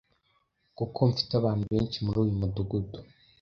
[0.77, 2.97] kuko mfite abantu benshi muri uyu mudugudu.”